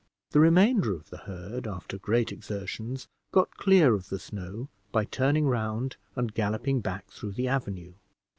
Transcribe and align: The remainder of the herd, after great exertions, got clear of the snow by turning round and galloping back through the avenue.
The 0.31 0.39
remainder 0.39 0.95
of 0.95 1.11
the 1.11 1.17
herd, 1.17 1.67
after 1.67 1.99
great 1.99 2.31
exertions, 2.31 3.07
got 3.31 3.51
clear 3.57 3.93
of 3.93 4.09
the 4.09 4.17
snow 4.17 4.67
by 4.91 5.05
turning 5.05 5.45
round 5.45 5.97
and 6.15 6.33
galloping 6.33 6.81
back 6.81 7.11
through 7.11 7.33
the 7.33 7.47
avenue. 7.47 7.93